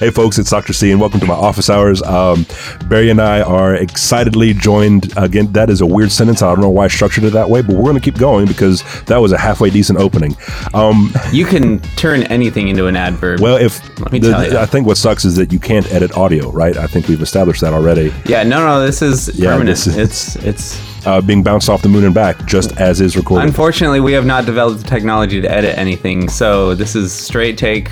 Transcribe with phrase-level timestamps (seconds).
[0.00, 0.72] Hey, folks, it's Dr.
[0.72, 2.00] C, and welcome to my office hours.
[2.02, 2.46] Um,
[2.86, 5.12] Barry and I are excitedly joined.
[5.18, 6.40] Again, that is a weird sentence.
[6.40, 8.46] I don't know why I structured it that way, but we're going to keep going
[8.46, 10.34] because that was a halfway decent opening.
[10.72, 13.40] Um, You can turn anything into an adverb.
[13.40, 14.56] well, if Let me the- tell you.
[14.58, 16.78] I think what sucks is that you can't edit audio, right?
[16.78, 18.10] I think we've established that already.
[18.24, 19.76] yeah, no, no, this is Yeah, permanent.
[19.76, 21.06] this is- it's it's.
[21.06, 23.46] Uh, being bounced off the moon and back, just as is recorded.
[23.46, 27.90] Unfortunately, we have not developed the technology to edit anything, so this is straight take,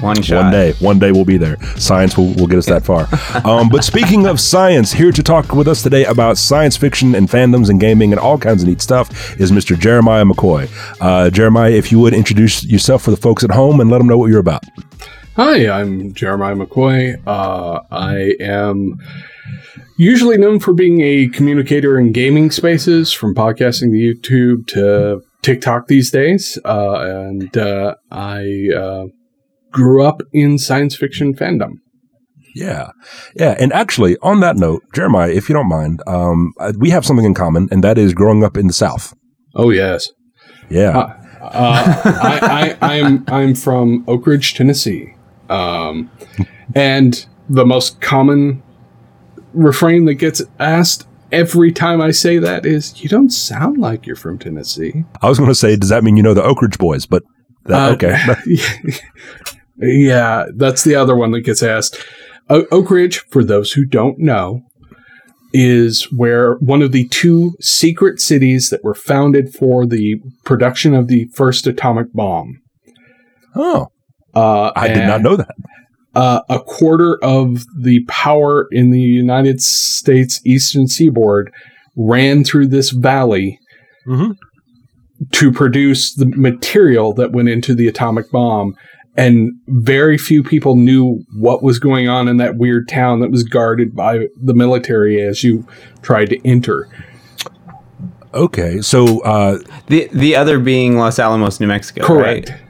[0.00, 0.44] one shot.
[0.44, 1.56] One day, one day we'll be there.
[1.76, 3.08] Science will, will get us that far.
[3.46, 7.28] Um, but speaking of science, here to talk with us today about science fiction and
[7.28, 9.78] fandoms and gaming and all kinds of neat stuff is Mr.
[9.78, 10.68] Jeremiah McCoy.
[11.00, 14.08] Uh, Jeremiah, if you would introduce yourself for the folks at home and let them
[14.08, 14.64] know what you're about.
[15.36, 17.22] Hi, I'm Jeremiah McCoy.
[17.26, 18.98] Uh, I am
[19.98, 25.88] usually known for being a communicator in gaming spaces, from podcasting to YouTube to TikTok
[25.88, 26.58] these days.
[26.64, 29.06] Uh, and uh, I uh,
[29.76, 31.74] grew up in science fiction fandom.
[32.54, 32.88] Yeah,
[33.34, 37.04] yeah, and actually, on that note, Jeremiah, if you don't mind, um, uh, we have
[37.04, 39.14] something in common, and that is growing up in the South.
[39.54, 40.10] Oh yes,
[40.70, 45.14] Yeah, uh, I, I, I'm I'm from Oak Ridge, Tennessee,
[45.50, 46.10] um,
[46.74, 48.62] and the most common
[49.52, 54.16] refrain that gets asked every time I say that is, "You don't sound like you're
[54.16, 56.78] from Tennessee." I was going to say, does that mean you know the Oak Ridge
[56.78, 57.04] Boys?
[57.04, 57.22] But
[57.66, 58.16] that, Uh, okay,
[59.78, 62.02] yeah, that's the other one that gets asked.
[62.48, 64.62] O- Oak Ridge, for those who don't know,
[65.52, 71.08] is where one of the two secret cities that were founded for the production of
[71.08, 72.60] the first atomic bomb.
[73.54, 73.86] oh,
[74.34, 75.54] Uh, I did not know that.
[76.14, 81.50] Uh, a quarter of the power in the United States eastern seaboard
[81.96, 83.58] ran through this valley
[84.06, 84.34] Mhm.
[85.32, 88.74] to produce the material that went into the atomic bomb.
[89.18, 93.42] And very few people knew what was going on in that weird town that was
[93.44, 95.66] guarded by the military as you
[96.02, 96.86] tried to enter.
[98.34, 102.04] Okay, so uh, The the other being Los Alamos, New Mexico.
[102.06, 102.50] Correct.
[102.50, 102.60] Right?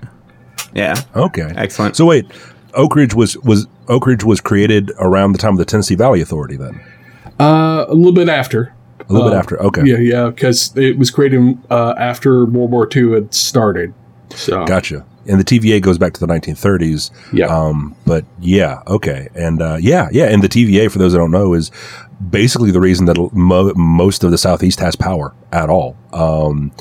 [0.74, 0.94] Yeah.
[1.16, 1.96] okay, Excellent.
[1.96, 2.26] So wait,
[2.74, 6.20] Oak Ridge was was Oak Ridge was created around the time of the Tennessee Valley
[6.20, 6.56] Authority.
[6.56, 6.80] Then
[7.40, 8.72] Uh, a little bit after.
[9.08, 9.60] a little bit Uh, after.
[9.62, 13.92] Okay, Yeah, yeah, because it was created uh, after World War II had started.
[14.34, 15.04] So, gotcha.
[15.28, 17.10] And the TVA goes back to the 1930s.
[17.32, 17.47] yeah.
[17.47, 21.31] Um, but yeah, okay, and uh, yeah, yeah, and the TVA, for those that don't
[21.31, 21.70] know, is
[22.31, 25.97] basically the reason that mo- most of the Southeast has power at all.
[26.12, 26.72] Um,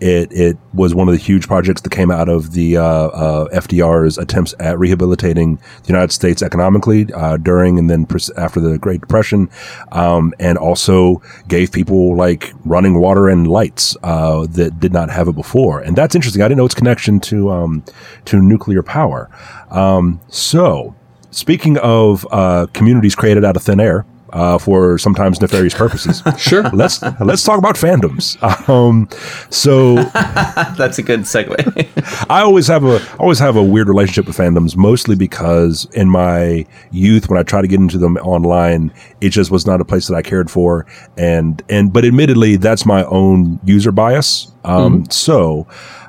[0.00, 3.48] it it was one of the huge projects that came out of the uh, uh,
[3.48, 8.78] FDR's attempts at rehabilitating the United States economically uh, during and then pres- after the
[8.78, 9.50] Great Depression,
[9.92, 15.28] um, and also gave people like running water and lights uh, that did not have
[15.28, 15.80] it before.
[15.80, 16.42] And that's interesting.
[16.42, 17.84] I didn't know its connection to um,
[18.26, 19.30] to nuclear power.
[19.70, 20.94] Um, so,
[21.30, 26.62] speaking of uh, communities created out of thin air uh, for sometimes nefarious purposes, Sure.
[26.70, 28.36] let's let's talk about fandoms.
[28.68, 29.08] Um,
[29.50, 29.94] so
[30.76, 32.26] That's a good segue.
[32.30, 36.08] I always have a I always have a weird relationship with fandoms, mostly because in
[36.10, 39.84] my youth, when I tried to get into them online, it just was not a
[39.84, 44.52] place that I cared for, and and but admittedly, that's my own user bias.
[44.64, 45.66] Um, So,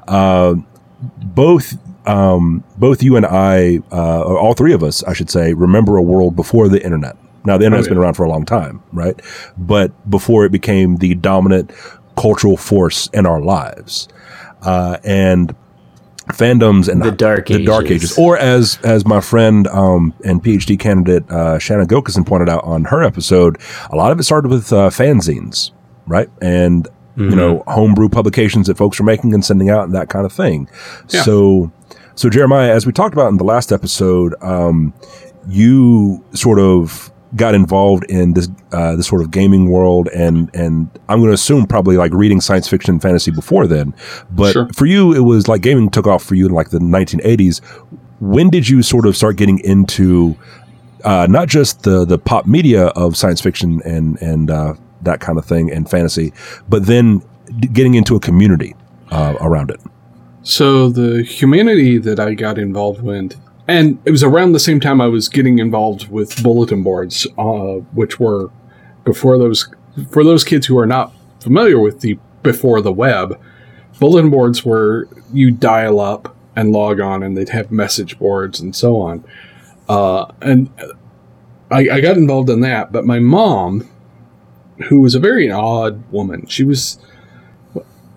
[0.08, 0.56] uh,
[1.02, 1.78] both.
[2.06, 5.96] Um, both you and I, uh, or all three of us, I should say, remember
[5.98, 7.16] a world before the internet.
[7.46, 7.94] Now, the internet's yeah.
[7.94, 9.20] been around for a long time, right?
[9.58, 11.72] But before it became the dominant
[12.16, 14.08] cultural force in our lives,
[14.62, 15.56] uh, and
[16.28, 18.12] fandoms and The dark the dark ages.
[18.12, 22.64] ages, or as as my friend um, and PhD candidate uh, Shannon Gilkison pointed out
[22.64, 23.58] on her episode,
[23.90, 25.72] a lot of it started with uh, fanzines,
[26.06, 26.30] right?
[26.42, 26.88] And
[27.20, 30.32] you know, homebrew publications that folks were making and sending out and that kind of
[30.32, 30.70] thing.
[31.10, 31.24] Yeah.
[31.24, 31.70] So,
[32.16, 34.94] so Jeremiah, as we talked about in the last episode, um,
[35.50, 40.90] you sort of got involved in this uh, this sort of gaming world, and and
[41.08, 43.94] I'm going to assume probably like reading science fiction and fantasy before then.
[44.32, 44.68] But Sure.
[44.76, 47.64] for you, it was like gaming took off for you in like the 1980s.
[48.20, 50.36] When did you sort of start getting into
[51.04, 54.74] uh, not just the the pop media of science fiction and and uh,
[55.04, 56.34] that kind of thing and fantasy,
[56.68, 57.22] but then
[57.74, 58.76] getting into a community
[59.12, 59.80] uh, around it?
[60.42, 63.36] So the humanity that I got involved with,
[63.70, 67.76] and it was around the same time I was getting involved with bulletin boards, uh,
[67.94, 68.50] which were
[69.06, 69.70] before those
[70.12, 73.40] for those kids who are not familiar with the before the web.
[74.00, 78.76] Bulletin boards were you dial up and log on, and they'd have message boards and
[78.76, 79.24] so on.
[79.88, 80.72] Uh, and
[81.70, 83.88] I, I got involved in that, but my mom,
[84.88, 86.98] who was a very odd woman, she was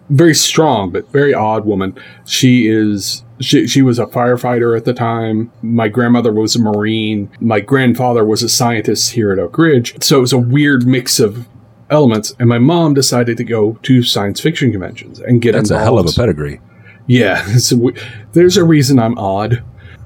[0.08, 1.98] very strong but very odd woman.
[2.24, 5.50] She is She, she was a firefighter at the time.
[5.60, 7.30] My grandmother was a Marine.
[7.40, 10.02] My grandfather was a scientist here at Oak Ridge.
[10.02, 11.46] So it was a weird mix of
[11.90, 12.34] elements.
[12.38, 15.82] And my mom decided to go to science fiction conventions and get That's involved.
[15.82, 16.60] a hell of a pedigree.
[17.06, 17.90] Yeah, so
[18.32, 19.62] there's a reason I'm odd,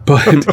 [0.06, 0.47] but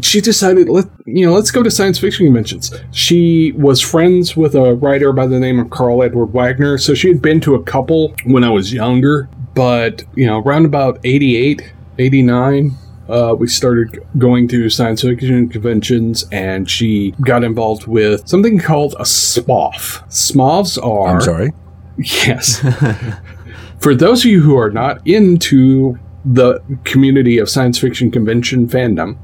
[0.04, 2.72] she decided let you know let's go to science fiction conventions.
[2.92, 7.08] She was friends with a writer by the name of Karl Edward Wagner, so she
[7.08, 9.28] had been to a couple when I was younger.
[9.54, 12.72] But you know, around about 88, 89,
[13.08, 18.94] uh, we started going to science fiction conventions, and she got involved with something called
[18.94, 20.06] a SMOF.
[20.08, 21.52] SMOFs are I'm sorry.
[21.98, 22.58] Yes.
[23.80, 29.18] For those of you who are not into the community of science fiction convention fandom,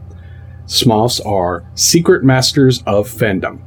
[0.66, 3.60] SMOFs are Secret Masters of Fandom.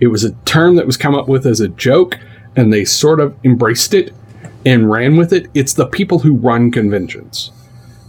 [0.00, 2.18] It was a term that was come up with as a joke,
[2.56, 4.14] and they sort of embraced it
[4.64, 5.48] and ran with it.
[5.54, 7.50] It's the people who run conventions.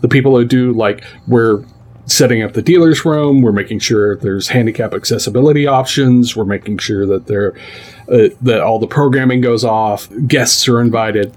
[0.06, 1.66] The people who do, like, we're
[2.06, 7.08] setting up the dealer's room, we're making sure there's handicap accessibility options, we're making sure
[7.08, 7.56] that there
[8.08, 11.34] uh, that all the programming goes off, guests are invited.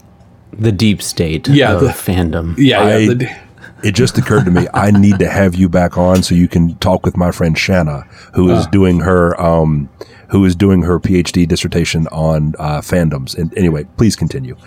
[0.52, 2.56] The deep state Yeah, of the- fandom.
[2.58, 3.14] Yeah, I- yeah.
[3.14, 3.36] The,
[3.84, 6.74] It just occurred to me I need to have you back on so you can
[6.78, 8.02] talk with my friend Shanna,
[8.34, 9.88] who is doing her um,
[10.30, 13.38] who is doing her PhD dissertation on uh, fandoms.
[13.38, 14.56] And anyway, please continue.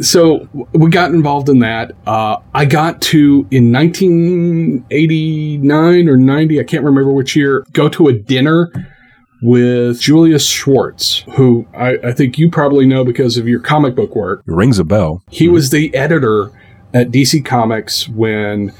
[0.00, 1.92] so we got involved in that.
[2.06, 8.08] Uh, I got to in 1989 or 90, I can't remember which year, go to
[8.08, 8.72] a dinner
[9.42, 14.14] with Julius Schwartz, who I, I think you probably know because of your comic book
[14.14, 14.42] work.
[14.46, 15.22] It rings a bell.
[15.30, 16.50] He was the editor
[16.94, 18.72] at DC Comics when,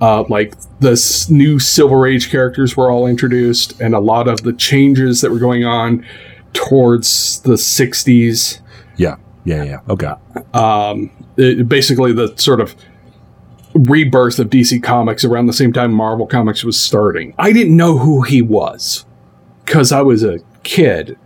[0.00, 4.42] uh, like, the s- new Silver Age characters were all introduced, and a lot of
[4.42, 6.04] the changes that were going on
[6.52, 8.60] towards the 60s.
[9.44, 9.80] Yeah, yeah.
[9.88, 10.12] Okay.
[10.54, 12.74] Um, it- basically, the sort of
[13.74, 17.34] rebirth of DC Comics around the same time Marvel Comics was starting.
[17.38, 19.04] I didn't know who he was
[19.64, 21.16] because I was a kid.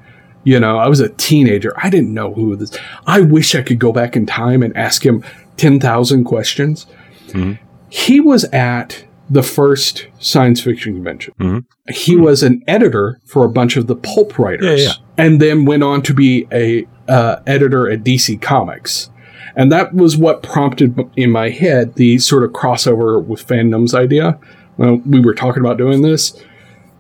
[0.45, 1.73] You know, I was a teenager.
[1.81, 2.77] I didn't know who this.
[3.07, 5.25] I wish I could go back in time and ask him
[5.57, 6.87] ten thousand questions.
[7.29, 7.59] Mhm.
[7.89, 11.33] He was at the first science fiction convention.
[11.41, 11.65] Mhm.
[11.95, 14.93] He was an editor for a bunch of the pulp writers, Yeah, yeah.
[15.17, 19.11] and then went on to be a uh, editor at DC Comics.
[19.55, 24.39] And that was what prompted in my head the sort of crossover with fandoms idea.
[24.77, 26.35] Well, we were talking about doing this.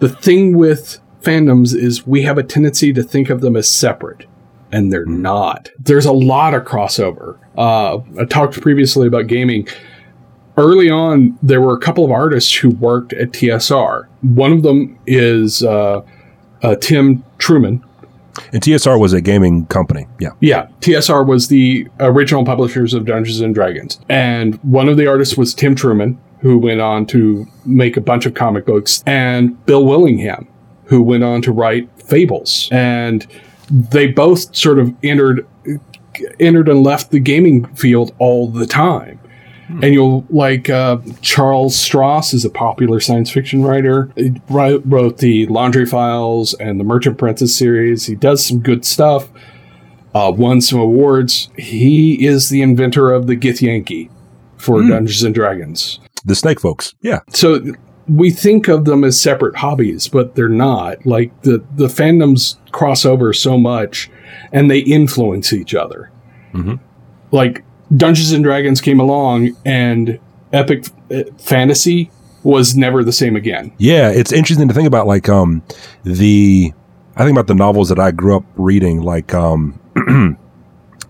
[0.00, 4.26] The thing with fandoms is we have a tendency to think of them as separate,
[4.70, 5.70] and they're not.
[5.78, 7.38] There's a lot of crossover.
[7.56, 9.68] Uh, I talked previously about gaming.
[10.56, 14.06] Early on, there were a couple of artists who worked at TSR.
[14.20, 16.02] One of them is uh,
[16.62, 17.82] uh, Tim Truman,
[18.52, 20.06] And TSR was a gaming company.
[20.18, 20.30] Yeah.
[20.40, 24.00] yeah, TSR was the original publishers of Dungeons and Dragons.
[24.08, 28.26] And one of the artists was Tim Truman, who went on to make a bunch
[28.26, 30.48] of comic books, and Bill Willingham,
[30.84, 32.68] who went on to write Fables.
[32.72, 33.26] And
[33.70, 35.46] they both sort of entered
[36.38, 39.18] entered and left the gaming field all the time.
[39.82, 44.10] And you'll like uh, Charles Stross is a popular science fiction writer.
[44.16, 48.06] He wrote, the Laundry Files and the Merchant Princes series.
[48.06, 49.28] He does some good stuff.
[50.14, 51.48] Uh, won some awards.
[51.56, 54.10] He is the inventor of the Githyanki
[54.58, 56.00] for Dungeons and Dragons.
[56.24, 56.94] The Snake folks.
[57.00, 57.20] Yeah.
[57.30, 57.60] So
[58.06, 61.06] we think of them as separate hobbies, but they're not.
[61.06, 64.10] Like the the fandoms cross over so much,
[64.52, 66.10] and they influence each other.
[66.52, 66.78] Mhm.
[67.30, 67.64] Like
[67.96, 70.18] Dungeons and Dragons came along, and
[70.52, 72.10] epic uh, fantasy
[72.42, 73.72] was never the same again.
[73.78, 75.62] Yeah, it's interesting to think about like um
[76.04, 76.72] the
[77.16, 79.78] I think about the novels that I grew up reading like um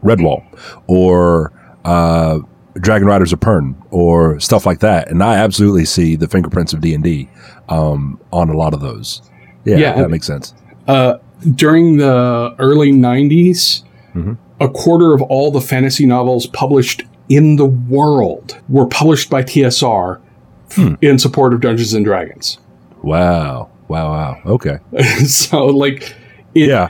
[0.02, 0.42] Redwall
[0.86, 1.52] or
[1.84, 2.40] uh
[2.74, 6.80] Dragon Riders of Pern or stuff like that and I absolutely see the fingerprints of
[6.80, 7.28] D&D
[7.68, 9.22] um on a lot of those.
[9.64, 10.54] Yeah, Yeah, that makes sense.
[10.88, 11.18] Uh,
[11.54, 13.84] during the early '90s,
[14.14, 14.36] Mhm.
[14.62, 20.20] A quarter of all the fantasy novels published in the world were published by TSR
[20.74, 20.94] Hmm.
[21.02, 22.58] in support of Dungeons and Dragons.
[23.02, 23.68] Wow.
[23.88, 24.40] Wow, wow.
[24.46, 24.78] Okay.
[25.26, 26.14] so, like,
[26.54, 26.88] it, Yeah.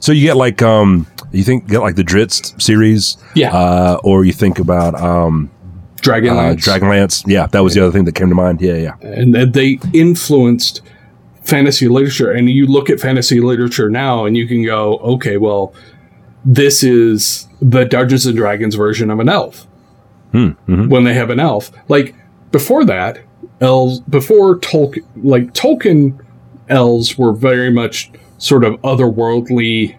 [0.00, 4.24] So you get like um you think get like the Drizzt series yeah, uh or
[4.24, 5.50] you think about um
[5.98, 7.24] uh, Dragonlance, Dragonlance.
[7.26, 8.60] Yeah, that was the other thing that came to mind.
[8.60, 8.94] Yeah, yeah.
[9.02, 10.82] and that they influenced
[11.42, 12.30] fantasy literature.
[12.30, 15.72] And you look at fantasy literature now, and you can go, okay, well,
[16.44, 19.66] this is the Dungeons and Dragons version of an elf.
[20.32, 20.50] Hmm.
[20.68, 20.90] mhm.
[20.90, 21.70] when they have an elf.
[21.88, 22.14] Like
[22.52, 23.20] before that,
[23.62, 26.18] elves before Tolkien, like Tolkien
[26.68, 29.96] elves were very much sort of otherworldly.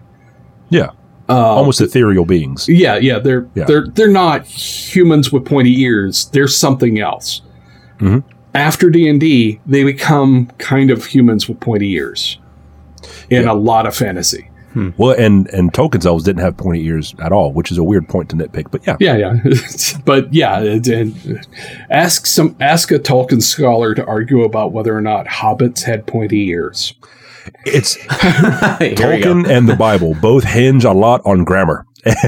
[0.68, 0.90] Yeah.
[1.28, 2.68] almost ethereal beings.
[2.68, 3.64] Yeah, yeah, they're Yeah.
[3.64, 6.28] they're they're not humans with pointy ears.
[6.32, 7.42] They're something else.
[8.00, 8.22] Mhm.
[8.54, 12.38] After D and D, they become kind of humans with pointy ears
[13.30, 14.49] in a lot of fantasy.
[14.96, 18.08] Well, and and Tolkien's elves didn't have pointy ears at all, which is a weird
[18.08, 18.70] point to nitpick.
[18.70, 19.34] But yeah, Yeah, yeah,
[20.04, 21.46] but yeah, it, and
[21.90, 26.48] ask some ask a Tolkien scholar to argue about whether or not hobbits had pointy
[26.48, 26.94] ears.
[27.66, 28.06] it's Here
[28.80, 29.34] we go.
[29.34, 31.86] Tolkien and the Bible both hinge a lot on grammar.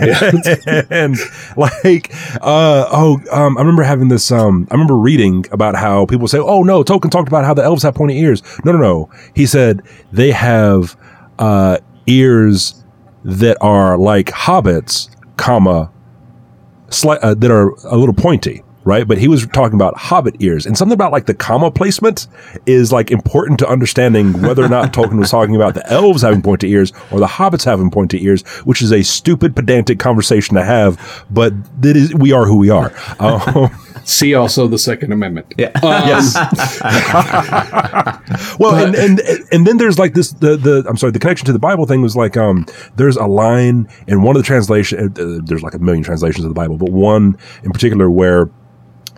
[0.90, 1.16] and
[1.56, 6.28] like uh oh um I remember having this um I remember reading about how people
[6.28, 9.10] say oh no Tolkien talked about how the elves have pointy ears no no no
[9.34, 9.80] he said
[10.12, 10.94] they have
[11.38, 12.82] uh ears
[13.24, 15.90] that are like hobbits comma
[16.90, 19.06] slight uh, that are a little pointy right?
[19.06, 20.66] But he was talking about hobbit ears.
[20.66, 22.26] And something about like the comma placement
[22.66, 26.42] is like important to understanding whether or not tolkien was talking about the elves having
[26.42, 30.64] pointy ears or the hobbits having pointy ears which is a stupid pedantic conversation to
[30.64, 32.92] have but that is we are who we are.
[33.20, 33.70] um,
[34.04, 35.54] See also the Second Amendment.
[35.56, 35.70] Yeah.
[35.82, 36.34] Um, yes
[38.58, 39.20] well and, and
[39.52, 42.02] and then there's like this the the i'm sorry the connection to the bible thing
[42.02, 42.66] was like um
[42.96, 46.50] there's a line in one of the translation uh, there's like a million translations of
[46.50, 48.50] the bible but one in particular where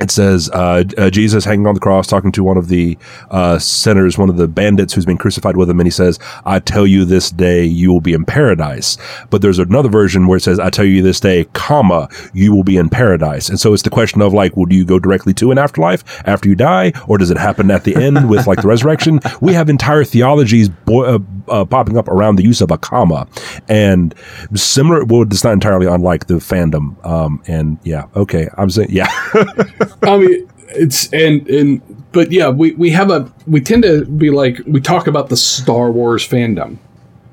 [0.05, 2.97] it says uh, uh, Jesus hanging on the cross, talking to one of the
[3.31, 6.61] uh, sinners, one of the bandits who's been crucified with him, and he says, "I
[6.61, 8.97] tell you this day, you will be in paradise."
[9.31, 12.65] But there's another version where it says, "I tell you this day, comma, you will
[12.65, 15.33] be in paradise." And so it's the question of like, well, do you go directly
[15.35, 18.61] to an afterlife after you die, or does it happen at the end with like
[18.61, 19.21] the resurrection?
[19.41, 21.19] We have entire theologies bo- uh,
[21.49, 23.27] uh, popping up around the use of a comma,
[23.69, 24.15] and
[24.55, 25.05] similar.
[25.05, 27.05] Well, it's not entirely unlike the fandom.
[27.07, 29.09] Um, and yeah, okay, I'm saying yeah.
[30.03, 31.81] I mean, it's and and
[32.13, 35.37] but yeah, we we have a we tend to be like we talk about the
[35.37, 36.79] Star Wars fandom,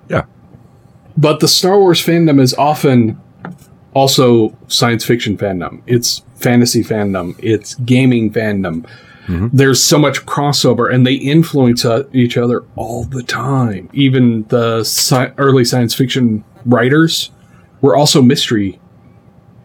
[0.09, 0.23] Yeah.
[1.17, 3.19] but the Star Wars fandom is often
[3.93, 5.81] also science fiction fandom.
[5.85, 7.35] It's fantasy fandom.
[7.39, 8.87] It's gaming fandom.
[9.53, 13.87] There's so much crossover, and they influence uh, each other all the time.
[13.93, 17.31] Even the sci- early science fiction writers
[17.79, 18.77] were also mystery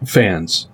[0.04, 0.68] fans.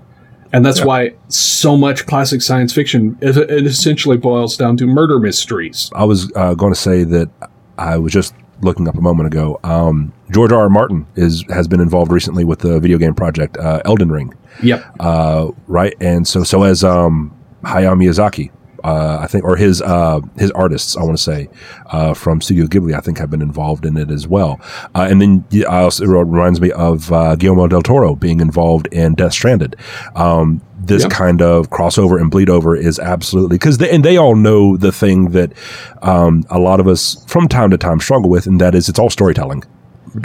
[0.52, 5.18] And that's why so much classic science fiction it, it essentially boils down to murder
[5.18, 5.90] mysteries.
[5.94, 7.30] I was uh, going to say that
[7.78, 9.58] I was just looking up a moment ago.
[9.64, 10.60] Um, George R.
[10.62, 10.68] R.
[10.68, 14.84] Martin is has been involved recently with the video game project uh, Elden Ring, Yep.
[15.00, 15.94] uh, right?
[16.00, 18.50] And so so as um, Hayao Miyazaki.
[18.84, 21.48] Uh, I think, or his uh, his artists, I want to say,
[21.86, 24.60] uh, from Studio Ghibli, I think have been involved in it as well.
[24.94, 28.88] Uh, and then I also, it reminds me of uh, Guillermo del Toro being involved
[28.92, 29.74] in Death Stranding.
[30.16, 31.10] Um, this Yeah.
[31.10, 34.90] kind of crossover and bleed over is absolutely because they, and they all know the
[34.90, 35.52] thing that
[36.02, 38.98] um, a lot of us from time to time struggle with, and that is it's
[38.98, 39.62] all storytelling.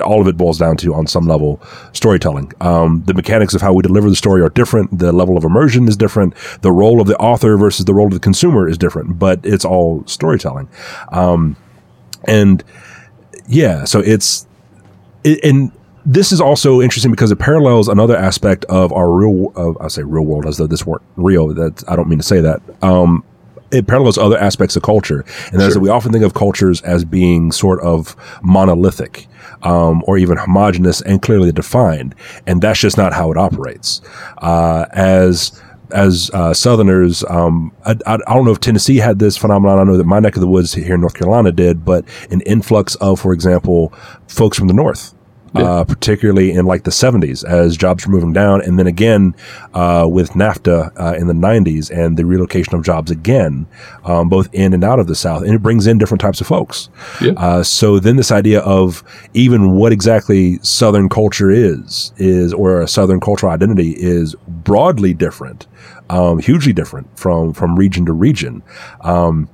[0.03, 1.61] All of it boils down to, on some level,
[1.93, 2.51] storytelling.
[2.61, 4.97] Um, the mechanics of how we deliver the story are different.
[4.97, 6.35] The level of immersion is different.
[6.61, 9.65] The role of the author versus the role of the consumer is different, but it's
[9.65, 10.69] all storytelling.
[11.11, 11.55] Um,
[12.25, 12.63] and
[13.47, 14.47] yeah, so it's
[15.23, 15.71] it, and
[16.05, 20.03] this is also interesting because it parallels another aspect of our real of I say
[20.03, 21.47] real world as though this weren't real.
[21.53, 22.61] That I don't mean to say that.
[22.81, 23.23] Um,
[23.71, 26.81] it parallels other aspects of culture, and that is that we often think of cultures
[26.81, 29.27] as being sort of monolithic
[29.63, 34.01] um, or even homogenous and clearly defined, and that's just not how it operates.
[34.37, 39.37] Uh, as as uh, Southerners, um, I, I, I don't know if Tennessee had this
[39.37, 39.79] phenomenon.
[39.79, 42.41] I know that my neck of the woods here in North Carolina did, but an
[42.41, 43.93] influx of, for example,
[44.27, 45.13] folks from the North.
[45.55, 49.35] Uh, particularly in like the 70s as jobs were moving down and then again
[49.73, 53.65] uh, with NAFTA uh, in the 90s and the relocation of jobs again
[54.03, 56.47] um, both in and out of the South and it brings in different types of
[56.47, 56.89] folks.
[57.21, 57.31] Yeah.
[57.37, 62.87] uh, so then this idea of even what exactly Southern culture is is or a
[62.87, 65.65] Southern cultural identity is broadly different
[66.09, 68.63] um, hugely different from from region to region.
[69.01, 69.49] Um,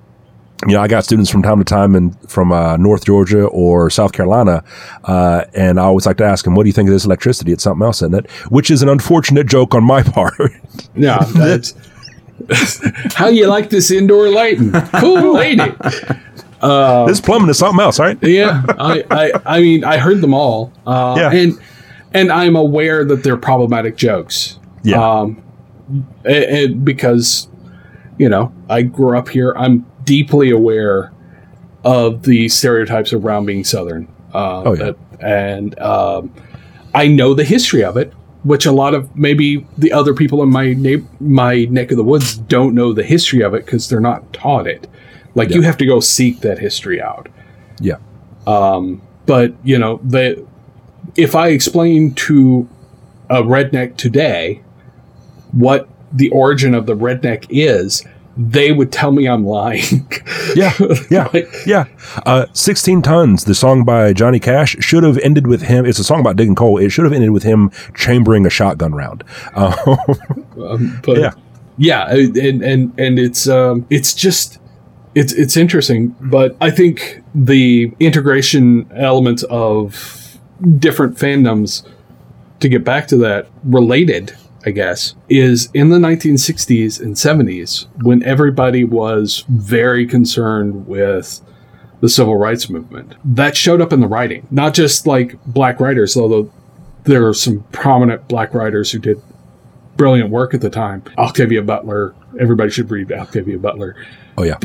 [0.68, 3.90] you know, I got students from time to time and from uh, North Georgia or
[3.90, 4.64] South Carolina,
[5.04, 7.52] uh, and I always like to ask them, "What do you think of this electricity?"
[7.52, 8.30] It's something else, isn't it?
[8.50, 10.34] Which is an unfortunate joke on my part.
[10.96, 11.20] Yeah.
[11.34, 11.74] That's,
[13.14, 14.72] how you like this indoor lighting?
[15.00, 16.18] Cool, ain't it?
[17.08, 18.18] this plumbing is something else, right?
[18.22, 18.64] Yeah.
[18.80, 20.72] I, I, I mean, I heard them all.
[20.86, 21.32] Uh, Yeah.
[21.32, 21.60] And
[22.14, 24.60] and I'm aware that they're problematic jokes.
[24.84, 25.42] Yeah, Um,
[26.26, 27.48] and, and because,
[28.20, 31.12] you know, I grew up here, I'm deeply aware
[31.84, 34.08] of the stereotypes around being Southern.
[34.34, 34.84] Uh, Oh, yeah.
[34.86, 36.34] that- and um,
[36.94, 38.12] I know the history of it,
[38.44, 42.04] which a lot of maybe the other people in my na- my neck of the
[42.04, 44.88] woods don't know the history of it because they're not taught it.
[45.36, 47.28] Like you have to go seek that history out
[47.80, 47.96] yeah,
[48.46, 50.46] Um, but you know the
[51.16, 52.68] if I explain to
[53.30, 54.62] a redneck today
[55.54, 58.04] what the origin of the redneck is,
[58.36, 60.10] they would tell me I'm lying.
[60.56, 60.74] Yeah,
[61.10, 61.86] yeah, Like- yeah.
[62.28, 65.84] Uh, 16 Tons, the song by Johnny Cash, should have ended with him.
[65.86, 66.78] It's a song about digging coal.
[66.78, 69.24] It should have ended with him chambering a shotgun round.
[69.56, 69.76] Uh,
[70.62, 71.32] Um, but Yeah.
[71.78, 74.60] yeah, and and and it's um, it's just
[75.16, 80.38] it's it's interesting, but I think the integration element of
[80.78, 81.84] different fandoms
[82.60, 84.36] to get back to that related,
[84.66, 91.42] I guess, is in the 1960s and 70s when everybody was very concerned with
[92.00, 93.16] the civil rights movement.
[93.24, 96.52] That showed up in the writing, not just like black writers, although
[97.04, 99.22] there are some prominent black writers who did
[99.98, 101.04] brilliant work at the time.
[101.18, 103.96] Octavia Butler, everybody should read Octavia Butler.
[104.38, 104.58] oh, yeah.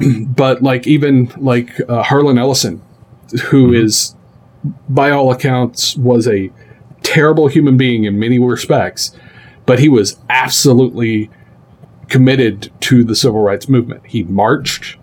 [0.26, 2.82] But like even like uh, Harlan Ellison,
[3.44, 4.16] who is
[4.88, 6.50] by all accounts was a
[7.02, 9.16] terrible human being in many respects,
[9.66, 11.30] but he was absolutely
[12.08, 14.06] committed to the civil rights movement.
[14.06, 14.96] He marched.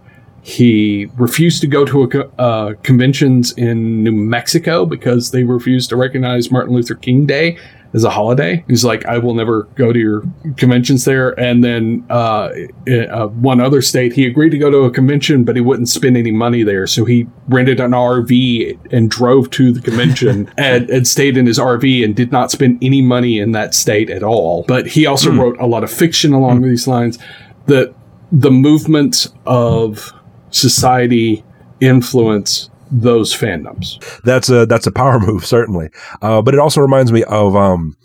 [0.44, 5.96] He refused to go to a uh, conventions in New Mexico because they refused to
[5.96, 7.58] recognize Martin Luther King Day
[7.94, 8.64] as a holiday.
[8.68, 10.24] He's like, I will never go to your
[10.56, 11.38] conventions there.
[11.40, 12.50] And then uh,
[12.90, 16.16] uh, one other state, he agreed to go to a convention, but he wouldn't spend
[16.16, 16.88] any money there.
[16.88, 21.60] So he rented an RV and drove to the convention and, and stayed in his
[21.60, 24.64] RV and did not spend any money in that state at all.
[24.68, 27.20] But he also wrote a lot of fiction along these lines.
[27.66, 27.94] that
[28.32, 30.14] the movements of
[30.52, 31.44] society
[31.82, 33.98] influence those fandoms.
[34.24, 35.90] that's a that's a power move certainly
[36.22, 37.96] uh, but it also reminds me of um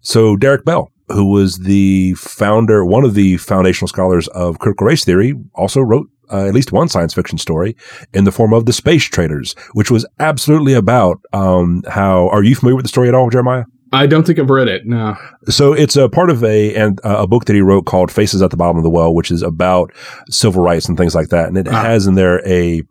[0.00, 5.04] so derek bell who was the founder one of the foundational scholars of critical race
[5.04, 7.76] theory also wrote uh, at least one science fiction story
[8.12, 12.54] in the form of the space traders which was absolutely about um how are you
[12.54, 14.86] familiar with the story at all jeremiah I don't think I've read it.
[14.86, 15.14] No.
[15.48, 18.42] so it's a part of a and uh, a book that he wrote called Faces
[18.42, 19.92] at the Bottom of the Well, which is about
[20.28, 21.46] civil rights and things like that.
[21.46, 21.80] And it Ah.
[21.84, 22.82] has in there a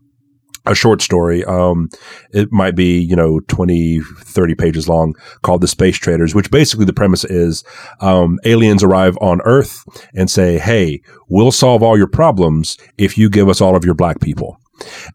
[0.65, 1.43] a short story.
[1.45, 1.89] Um,
[2.31, 6.85] it might be, you know, 20, 30 pages long called The Space Traders, which basically
[6.85, 7.63] the premise is,
[7.99, 13.29] um, aliens arrive on Earth and say, Hey, we'll solve all your problems if you
[13.29, 14.59] give us all of your black people.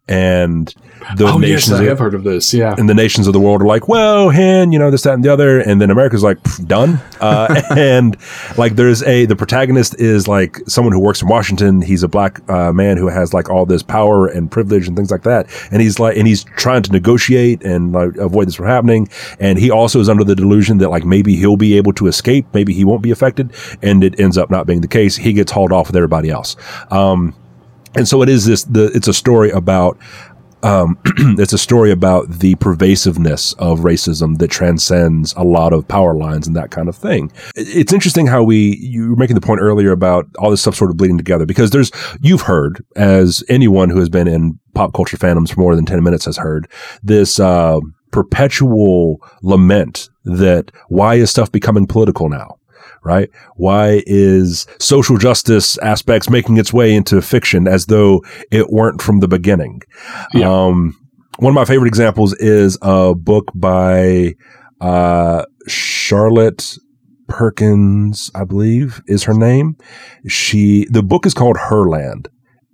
[0.06, 0.74] And
[1.16, 2.52] the oh, yes, nations I of- have heard of this.
[2.54, 2.74] Yeah.
[2.78, 5.24] and the nations of the world are like, well, hen, you know, this, that, and
[5.24, 5.60] the other.
[5.60, 7.00] And then America's like, done.
[7.20, 8.16] Uh, and
[8.56, 11.82] like, there's a, the protagonist is like someone who works in Washington.
[11.82, 15.10] He's a black uh, man who has like all this power and privilege and things
[15.10, 15.48] like that.
[15.70, 19.08] And he's like, and he's trying to negotiate and like avoid this from happening.
[19.40, 22.46] And he also is under the delusion that like maybe he'll be able to escape.
[22.54, 23.52] Maybe he won't be affected.
[23.82, 25.16] And it ends up not being the case.
[25.16, 26.56] He gets hauled off with everybody else.
[26.90, 27.34] Um,
[27.98, 29.98] and so it is this, the, it's a story about,
[30.62, 30.96] um,
[31.36, 36.46] it's a story about the pervasiveness of racism that transcends a lot of power lines
[36.46, 37.32] and that kind of thing.
[37.56, 40.92] It's interesting how we, you were making the point earlier about all this stuff sort
[40.92, 45.16] of bleeding together because there's, you've heard, as anyone who has been in pop culture
[45.16, 46.70] fandoms for more than 10 minutes has heard,
[47.02, 47.80] this, uh,
[48.12, 52.57] perpetual lament that why is stuff becoming political now?
[53.04, 53.30] Right?
[53.56, 59.20] Why is social justice aspects making its way into fiction as though it weren't from
[59.20, 59.82] the beginning?
[60.34, 60.50] Yeah.
[60.50, 60.96] Um,
[61.38, 64.34] one of my favorite examples is a book by
[64.80, 66.76] uh, Charlotte
[67.28, 69.76] Perkins, I believe is her name.
[70.26, 72.26] She the book is called Herland.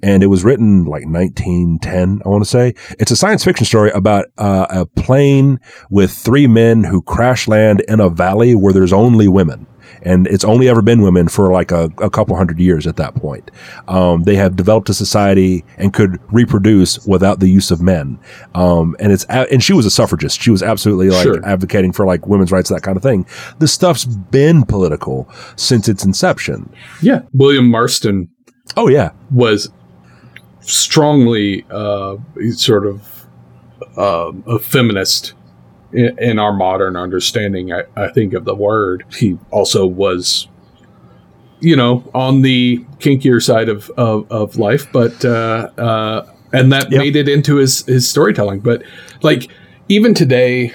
[0.02, 2.74] And it was written like 1910, I want to say.
[2.98, 5.58] It's a science fiction story about uh, a plane
[5.90, 9.66] with three men who crash land in a valley where there's only women
[10.04, 13.14] and it's only ever been women for like a, a couple hundred years at that
[13.14, 13.50] point.
[13.88, 18.18] Um, they have developed a society and could reproduce without the use of men.
[18.54, 20.40] Um, and it's and she was a suffragist.
[20.40, 21.44] She was absolutely like Sure.
[21.46, 23.26] advocating for like women's rights, that kind of thing.
[23.58, 26.72] This stuff's been political since its inception.
[27.02, 27.22] Yeah.
[27.32, 28.28] William Marston
[28.76, 29.70] Oh yeah, was
[30.60, 32.16] strongly uh,
[32.52, 33.26] sort of
[33.96, 35.34] uh, a feminist
[35.94, 39.04] in, in our modern understanding, I, I think, of the word.
[39.16, 40.48] He also was,
[41.60, 46.90] you know, on the kinkier side of, of, of life, but, uh, uh, and that
[46.92, 46.98] Yep.
[46.98, 48.60] made it into his, his storytelling.
[48.60, 48.82] But,
[49.22, 49.48] like,
[49.88, 50.72] even today,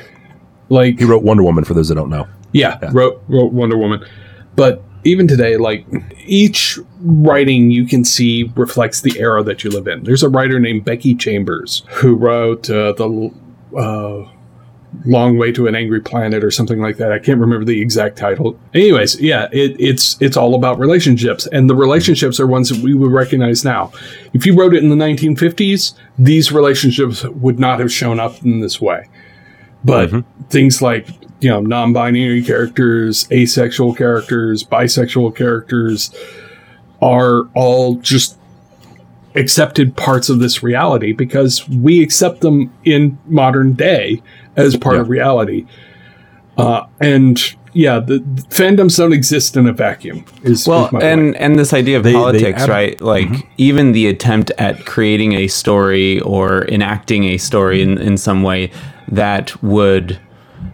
[0.70, 2.28] like, he wrote Wonder Woman for those that don't know.
[2.52, 2.90] yeah, Yeah.
[2.94, 4.04] wrote wrote Wonder Woman.
[4.56, 5.86] But even today, like
[6.26, 10.04] each writing you can see reflects the era that you live in.
[10.04, 13.32] There's a writer named Becky Chambers who wrote uh, the
[13.78, 14.30] uh,
[15.06, 17.12] Long Way to an Angry Planet or something like that.
[17.12, 18.60] I can't remember the exact title.
[18.74, 22.94] Anyways, yeah, it, it's it's all about relationships, and the relationships are ones that we
[22.94, 23.92] would recognize now.
[24.34, 28.62] If you wrote it in the 1950s, these relationships would not have shown up in
[28.62, 29.08] this way
[29.84, 30.44] But mm-hmm.
[30.46, 31.08] things like
[31.40, 36.14] you know non-binary characters, asexual characters, bisexual characters
[37.02, 38.39] are all just
[39.36, 44.22] accepted parts of this reality because we accept them in modern day
[44.56, 45.02] as part Yeah.
[45.02, 45.66] of reality.
[46.58, 47.40] Uh, and
[47.74, 50.26] yeah, the, the fandoms don't exist in a vacuum.
[50.44, 51.38] Is well is my and point.
[51.38, 55.34] and this idea of They- they politics add- right like even the attempt at creating
[55.34, 58.72] a story or enacting a story in, in some way
[59.08, 60.20] that would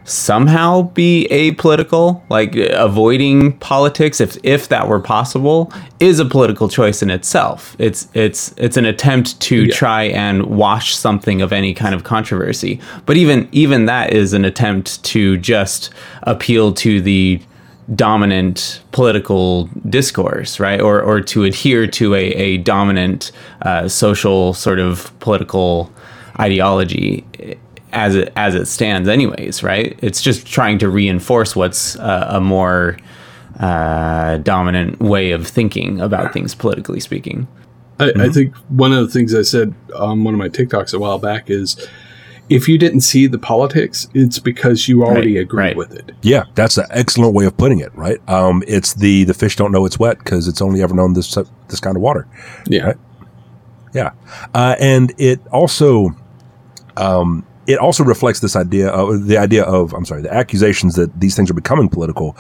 [0.06, 7.02] somehow be apolitical like avoiding politics if if that were possible is a political choice
[7.02, 7.76] in itself.
[7.80, 12.80] It's it's it's an attempt to try and wash something of any kind of controversy.
[13.06, 15.92] But even even that is an attempt to just
[16.24, 17.42] appeal to the
[17.94, 20.82] dominant political discourse, right?
[20.82, 25.92] Or, or to adhere to a, a dominant uh, social sort of political
[26.40, 27.24] ideology
[27.96, 29.98] as it, as it stands, anyways, right?
[30.02, 32.98] It's just trying to reinforce what's uh, a more
[33.60, 37.48] uh, dominant way of thinking about things, politically speaking.
[38.00, 38.22] I, Mm-hmm.
[38.22, 41.18] I think one of the things I said on one of my TikToks a while
[41.18, 41.88] back is
[42.50, 45.78] if you didn't see the politics, it's because you already Right, agreed right.
[45.78, 46.12] with it.
[46.22, 47.96] Yeah, that's an excellent way of putting it.
[47.96, 48.20] Right?
[48.30, 51.34] Um, it's the the fish don't know it's wet because it's only ever known this
[51.70, 52.28] this kind of water.
[52.68, 52.88] Yeah.
[52.88, 52.98] Right.
[53.94, 54.12] Yeah,
[54.54, 56.10] uh, and it also,
[56.98, 61.20] um, it also reflects this idea of the idea of I'm sorry, the accusations that
[61.20, 62.38] these things are becoming political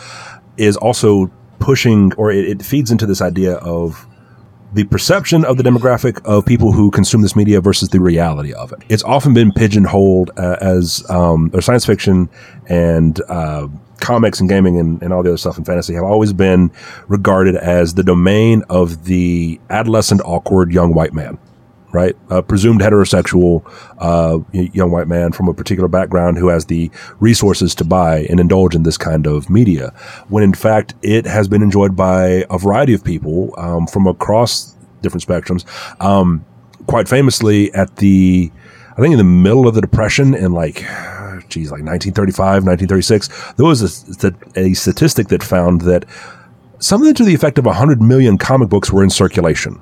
[0.57, 4.05] is also pushing or it, it feeds into this idea of
[4.73, 8.73] the perception of the demographic of people who consume this media versus the reality of
[8.73, 8.79] it.
[8.89, 12.29] It's often been pigeonholed uh, as um, or science fiction
[12.67, 13.69] and uh,
[14.01, 16.71] comics and gaming and, and all the other stuff in fantasy have always been
[17.07, 21.37] regarded as the domain of the adolescent, awkward young white man.
[21.95, 23.63] Right, a presumed heterosexual
[23.99, 28.37] uh, young white man from a particular background who has the resources to buy and
[28.37, 29.93] indulge in this kind of media,
[30.27, 34.75] when in fact it has been enjoyed by a variety of people um, from across
[35.01, 35.63] different spectrums.
[36.03, 36.45] Um,
[36.85, 38.51] quite famously, at the
[38.97, 40.81] I think in the middle of the Depression in like,
[41.47, 43.81] geez, like 1935, 1936, there was
[44.23, 46.03] a, a statistic that found that
[46.79, 49.81] something to the effect of 100 million comic books were in circulation,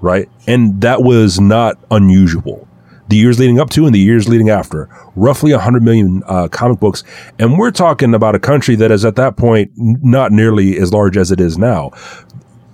[0.00, 0.28] right?
[0.46, 2.66] And that was not unusual.
[3.08, 6.78] The years leading up to and the years leading after, roughly 100 million uh, comic
[6.78, 7.04] books.
[7.38, 11.16] And we're talking about a country that is at that point not nearly as large
[11.16, 11.92] as it is now.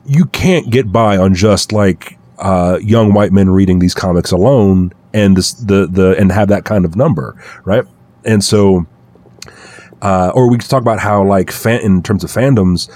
[0.04, 4.92] You can't get by on just like uh, young white men reading these comics alone
[5.12, 7.84] and this, the the and have that kind of number, right?
[8.24, 8.86] And so,
[10.02, 12.90] uh, or we could talk about how like fan, in terms of fandoms,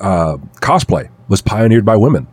[0.00, 2.26] uh, cosplay was pioneered by women.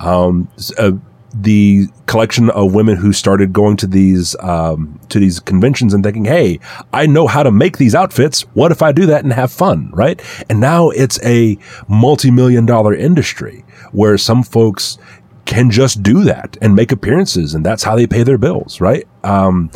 [0.00, 0.92] Um, uh,
[1.32, 6.24] the collection of women who started going to these um, to these conventions and thinking,
[6.24, 6.58] "Hey,
[6.92, 8.42] I know how to make these outfits.
[8.54, 10.20] What if I do that and have fun?" Right?
[10.48, 11.58] And now it's a
[11.88, 14.98] multi-million dollar industry where some folks
[15.44, 18.80] can just do that and make appearances, and that's how they pay their bills.
[18.80, 19.06] Right?
[19.22, 19.70] Um,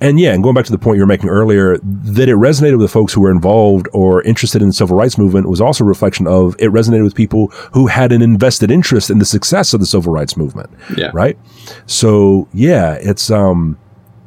[0.00, 2.72] and yeah, and going back to the point you were making earlier, that it resonated
[2.72, 5.84] with the folks who were involved or interested in the civil rights movement was also
[5.84, 9.72] a reflection of it resonated with people who had an invested interest in the success
[9.72, 10.68] of the civil rights movement.
[10.96, 11.10] Yeah.
[11.14, 11.38] Right.
[11.86, 13.78] So yeah, it's um,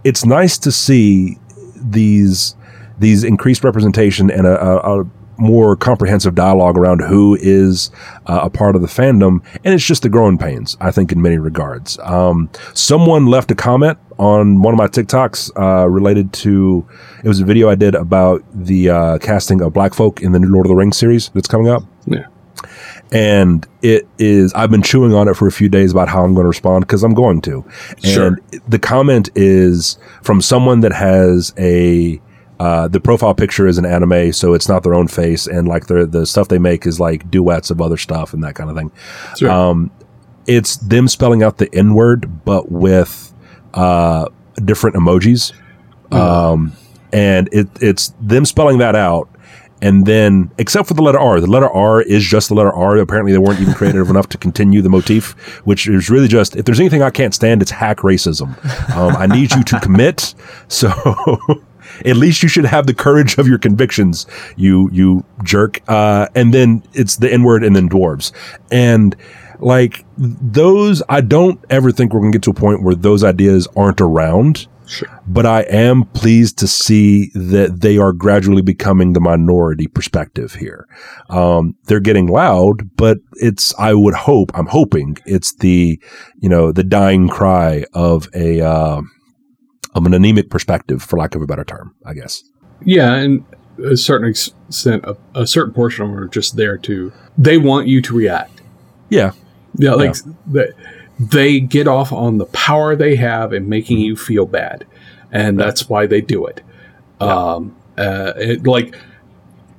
[0.04, 1.38] it's nice to see
[1.76, 2.56] these
[2.98, 5.06] these increased representation and a, a, a
[5.38, 7.92] more comprehensive dialogue around who is
[8.26, 11.22] uh, a part of the fandom, and it's just the growing pains, I think, in
[11.22, 11.98] many regards.
[12.00, 16.86] Um, someone left a comment on one of my TikToks uh, related to
[17.24, 20.40] it was a video I did about the uh, casting of Black folk in the
[20.40, 22.26] new Lord of the Rings series that's coming up Yeah.
[23.12, 26.34] and it is i've been chewing on it for a few days about how i'm
[26.34, 27.64] going to respond because i'm going to
[28.04, 28.28] Sure.
[28.28, 32.22] and the comment is from someone that has a
[32.60, 35.88] uh, the profile picture is an anime, so it's not their own face, and like
[35.88, 38.76] the the stuff they make is like duets of other stuff and that kind of
[38.76, 38.92] thing.
[39.42, 39.50] Right.
[39.50, 39.92] Um,
[40.46, 43.34] it's them spelling out the N word, but with
[43.74, 44.30] uh,
[44.66, 45.54] different emojis.
[46.12, 46.74] Um,
[47.14, 49.30] and it, it's them spelling that out.
[49.82, 52.98] And then, except for the letter R, the letter R is just the letter R.
[52.98, 55.32] Apparently, they weren't even creative enough to continue the motif,
[55.66, 58.58] which is really just if there's anything I can't stand, it's hack racism.
[58.96, 60.36] Um, I need you to commit.
[60.68, 60.90] So
[62.06, 64.26] at least you should have the courage of your convictions,
[64.58, 65.82] you you jerk.
[65.88, 68.34] Uh, and then it's the N word and then dwarves.
[68.72, 69.16] And
[69.60, 73.24] like those, I don't ever think we're going to get to a point where those
[73.24, 74.68] ideas aren't around.
[74.88, 75.22] Sure.
[75.28, 80.88] But I am pleased to see that they are gradually becoming the minority perspective here.
[81.30, 86.02] Um, they're getting loud, but it's, I would hope, I'm hoping it's the,
[86.40, 89.02] you know, the dying cry of a, uh,
[89.94, 92.44] of an anemic perspective, for lack of a better term, I guess.
[92.84, 93.46] Yeah, and
[93.84, 97.14] a certain extent, a, a certain portion of them are just there to.
[97.38, 98.62] They want you to react.
[99.10, 99.34] Yeah,
[99.80, 100.16] Yeah, like
[100.46, 100.68] They,
[101.20, 104.86] they get off on the power they have in making you feel bad,
[105.32, 106.62] and that's why they do it.
[107.20, 108.96] Um, uh, it, like,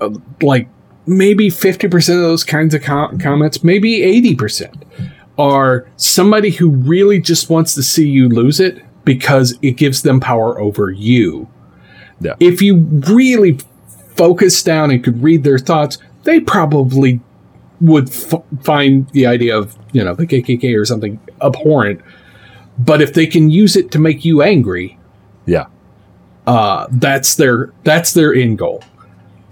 [0.00, 0.10] uh,
[0.42, 0.68] like
[1.06, 4.84] maybe fifty percent of those kinds of com- comments, maybe eighty percent,
[5.38, 10.20] are somebody who really just wants to see you lose it because it gives them
[10.20, 11.48] power over you.
[12.20, 12.34] Yeah.
[12.40, 12.76] If you
[13.08, 13.58] really
[14.16, 17.20] focus down and could read their thoughts, they probably
[17.80, 22.00] would f- find the idea of you know the KKK or something abhorrent.
[22.78, 24.98] But if they can use it to make you angry,
[25.46, 25.66] yeah,
[26.46, 28.82] uh, that's their that's their end goal.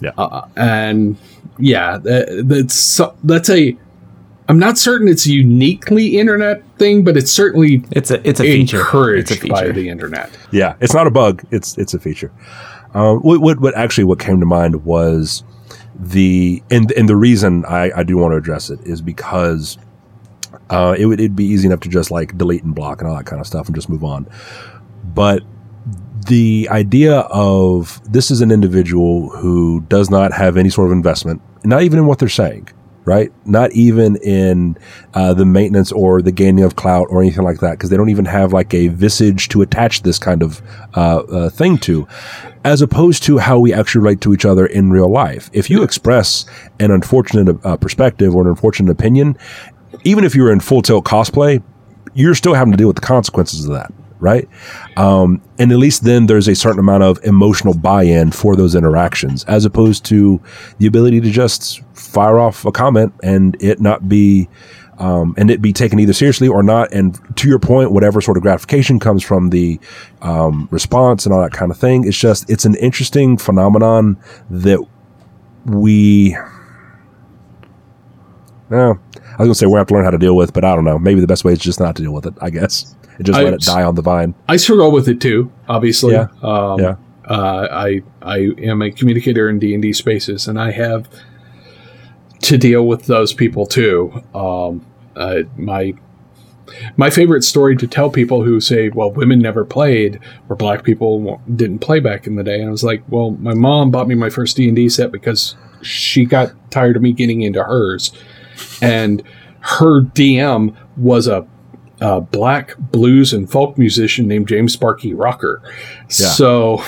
[0.00, 0.10] Yeah.
[0.16, 1.16] uh, and
[1.58, 3.76] yeah, that, that's so- that's a.
[4.50, 8.44] I'm not certain it's a uniquely internet thing, but it's certainly It's a it's a
[8.44, 8.78] feature.
[8.78, 9.72] encouraged It's a by feature.
[9.74, 10.30] the internet.
[10.52, 10.74] yeah.
[10.80, 11.42] It's not a bug.
[11.50, 12.32] It's it's a feature.
[12.94, 15.44] Um, what, what what actually what came to mind was
[15.98, 19.78] the and and the reason I, I do want to address it is because
[20.70, 23.16] uh, it would it'd be easy enough to just like delete and block and all
[23.16, 24.28] that kind of stuff and just move on,
[25.14, 25.42] but
[26.26, 31.40] the idea of this is an individual who does not have any sort of investment,
[31.64, 32.68] not even in what they're saying,
[33.08, 33.32] right?
[33.46, 34.76] Not even in
[35.14, 38.10] uh, the maintenance or the gaining of clout or anything like that, because they don't
[38.10, 40.62] even have like a visage to attach this kind of
[40.94, 42.06] uh, uh, thing to,
[42.64, 45.48] as opposed to how we actually relate to each other in real life.
[45.52, 46.44] If you express
[46.78, 49.36] an unfortunate uh, perspective or an unfortunate opinion,
[50.04, 51.62] even if you're in full tilt cosplay,
[52.14, 54.48] you're still having to deal with the consequences of that, right?
[54.96, 59.44] Um, and at least then there's a certain amount of emotional buy-in for those interactions,
[59.44, 60.40] as opposed to
[60.78, 64.48] the ability to just fire off a comment and it not be
[64.98, 66.92] um, and it be taken either seriously or not.
[66.92, 69.78] And to your point, whatever sort of gratification comes from the
[70.22, 74.18] um, response and all that kind of thing, it's just it's an interesting phenomenon
[74.50, 74.80] that
[75.64, 76.36] we.
[79.38, 80.84] I was gonna say we have to learn how to deal with, but I don't
[80.84, 80.98] know.
[80.98, 82.34] Maybe the best way is just not to deal with it.
[82.40, 84.34] I guess and just I- let it die on the vine.
[84.48, 85.50] I struggle with it too.
[85.68, 86.28] Obviously, Yeah.
[86.42, 86.96] Um, Yeah.
[87.26, 91.08] Uh, I I am a communicator in D and D spaces, and I have
[92.42, 94.22] to deal with those people too.
[94.34, 95.92] Um, uh, my
[96.96, 101.40] my favorite story to tell people who say, "Well, women never played, or black people
[101.54, 104.14] didn't play back in the day," and I was like, "Well, my mom bought me
[104.14, 108.10] my first D and D set because she got tired of me getting into hers,
[108.80, 109.22] and
[109.60, 111.46] her DM was a
[112.00, 115.62] uh, black blues and folk musician named James Sparky Rocker.
[116.32, 116.82] So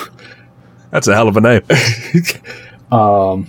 [0.91, 1.63] That's a hell of a name.
[2.93, 3.49] um,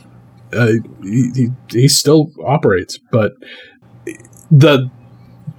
[0.53, 0.67] uh,
[1.01, 3.33] he, he, he still operates, but
[4.49, 4.89] the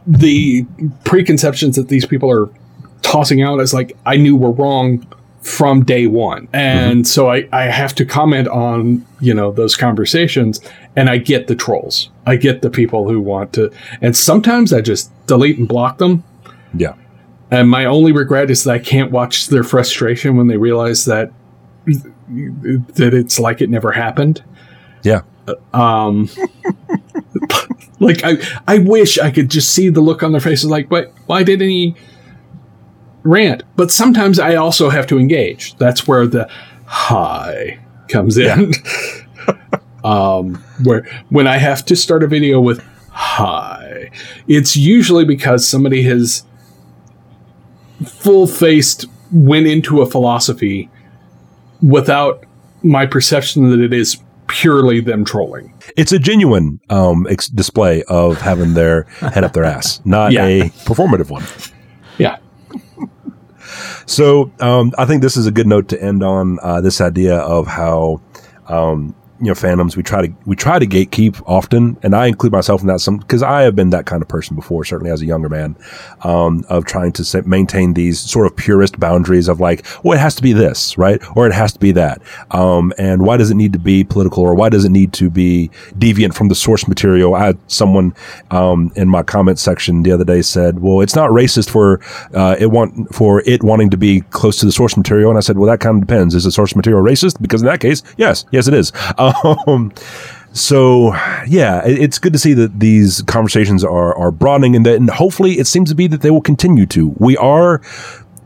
[0.07, 0.67] the
[1.05, 2.51] preconceptions that these people are
[3.03, 5.07] tossing out as like I knew were wrong
[5.41, 10.61] from day one, and so I I have to comment on you know those conversations,
[10.95, 14.83] and I get the trolls, I get the people who want to, and sometimes I
[14.83, 16.23] just delete and block them.
[16.77, 16.95] yeah.
[17.51, 21.33] And my only regret is that I can't watch their frustration when they realize that
[21.87, 24.45] that it's like it never happened.
[25.03, 25.23] Yeah.
[25.73, 26.29] Um,
[28.01, 28.37] like I,
[28.69, 30.71] I wish I could just see the look on their faces.
[30.71, 31.13] Like, what?
[31.27, 31.95] Why didn't he
[33.23, 33.63] rant?
[33.77, 35.77] But sometimes I also have to engage.
[35.77, 36.51] That's where the
[36.87, 38.73] hi comes in.
[40.05, 44.11] um, where when I have to start a video with hi,
[44.49, 46.45] it's usually because somebody has
[48.07, 50.91] full faced went into a philosophy
[51.83, 52.45] without
[52.83, 55.73] my perception that it is purely them trolling.
[55.97, 60.45] It's a genuine um, ex- display of having their head up their ass, not Yeah.
[60.45, 61.45] a performative one.
[62.19, 62.39] Yeah.
[64.07, 67.37] So um, I think this is a good note to end on uh, this idea
[67.39, 68.21] of how
[68.69, 72.53] um, you know fandoms we try to we try to gatekeep often, and I include
[72.53, 75.21] myself in that some because I have been that kind of person before, certainly as
[75.21, 75.75] a younger man,
[76.23, 80.37] um, of trying to maintain these sort of purist boundaries of like, well, it has
[80.37, 83.57] to be this, right, or it has to be that, um, and why does it
[83.57, 86.87] need to be political, or why does it need to be deviant from the source
[86.87, 87.35] material?
[87.35, 88.15] I had someone
[88.53, 92.01] um, in my comment section the other day said, well, it's not racist for
[92.33, 95.41] uh, it want for it wanting to be close to the source material, and I
[95.41, 96.37] said, well, that kind of depends.
[96.37, 97.43] Is the source material racist?
[97.43, 98.93] Because in that case, yes, yes, it is.
[99.67, 99.93] Um,
[100.53, 101.15] so
[101.47, 105.09] yeah, it- it's good to see that these conversations are are broadening, and that and
[105.11, 107.15] hopefully it seems to be that they will continue to.
[107.19, 107.81] We are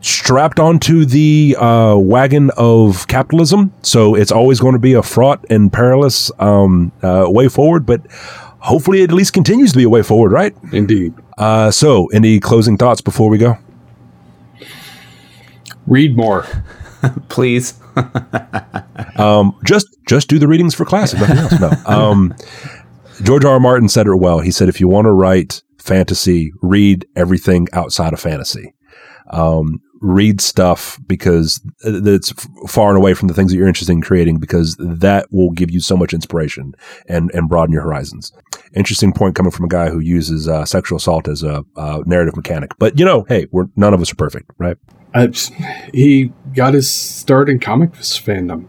[0.01, 5.43] strapped onto the uh, wagon of capitalism, so it's always going to be a fraught
[5.49, 8.01] and perilous um, uh, way forward, but.
[8.59, 10.53] Hopefully, it at least continues to be a way forward, right?
[10.73, 11.13] Indeed.
[11.37, 13.55] Uh, so, any closing thoughts before we go?
[15.85, 16.45] Read more.
[17.29, 17.79] Please.
[19.17, 21.19] um, just just do the readings for classic.
[21.19, 21.59] Nothing else.
[21.59, 21.71] No.
[21.85, 22.35] Um,
[23.23, 23.53] George R.
[23.53, 23.59] R.
[23.59, 24.39] Martin said it well.
[24.39, 28.75] He said, if you want to write fantasy, read everything outside of fantasy.
[29.31, 32.31] Um, read stuff because that's
[32.67, 35.71] far and away from the things that you're interested in creating because that will give
[35.71, 36.73] you so much inspiration
[37.07, 38.31] and, and broaden your horizons.
[38.73, 42.35] Interesting point coming from a guy who uses uh, sexual assault as a uh, narrative
[42.35, 42.71] mechanic.
[42.79, 44.77] But you know, hey, we're none of us are perfect, right?
[45.15, 45.53] Just,
[45.93, 48.67] he got his start in comics fandom.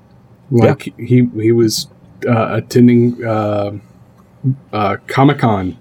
[0.51, 1.07] Like yeah.
[1.07, 1.89] he he was
[2.27, 3.79] uh, attending uh,
[4.73, 5.77] uh, Comic Con,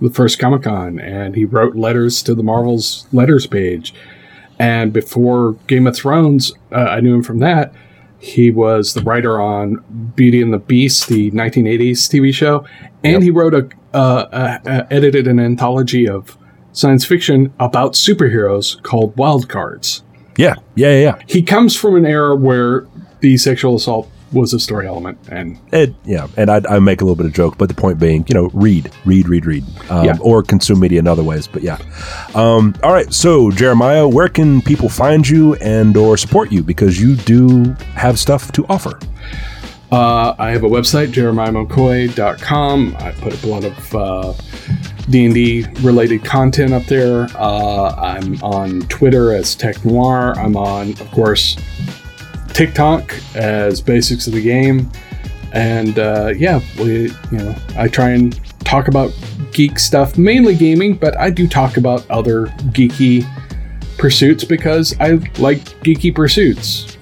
[0.00, 3.94] the first Comic Con, and he wrote letters to the Marvel's letters page.
[4.64, 7.74] And before Game of Thrones, uh, I knew him from that.
[8.18, 9.84] He was the writer on
[10.16, 12.64] Beauty and the Beast, the 1980s TV show,
[13.02, 13.22] and yep.
[13.22, 16.38] he wrote a, uh, a, edited an anthology of
[16.72, 20.02] science fiction about superheroes called Wild Cards.
[20.38, 21.18] Yeah, yeah, yeah.
[21.28, 22.86] He comes from an era where
[23.20, 27.04] the sexual assault was a story element and it yeah and I, I make a
[27.04, 30.04] little bit of joke but the point being you know read read read read um,
[30.04, 30.16] yeah.
[30.20, 31.78] or consume media in other ways but yeah
[32.34, 37.00] um, all right so jeremiah where can people find you and or support you because
[37.00, 38.98] you do have stuff to offer
[39.92, 42.96] uh, I have a website, jeremiahmccoy.com.
[42.98, 44.34] I put a lot of uh,
[45.08, 47.28] D&D related content up there.
[47.36, 50.36] Uh, I'm on Twitter as Tech Noir.
[50.36, 51.56] I'm on, of course,
[52.54, 54.90] TikTok as basics of the game,
[55.52, 59.12] and uh, yeah, we you know I try and talk about
[59.52, 63.24] geek stuff, mainly gaming, but I do talk about other geeky
[63.98, 66.96] pursuits because I like geeky pursuits.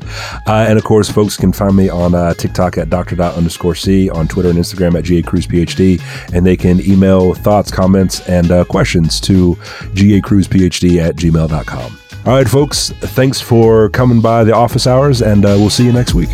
[0.47, 3.21] Uh, and of course, folks can find me on uh, TikTok at Dr.
[3.21, 6.01] underscore C, on Twitter and Instagram at GA Cruz PhD,
[6.35, 9.55] and they can email thoughts, comments, and uh, questions to
[9.95, 12.02] GACruzPhD at gmail.com.
[12.25, 15.93] All right, folks, thanks for coming by the office hours, and uh, we'll see you
[15.93, 16.31] next week.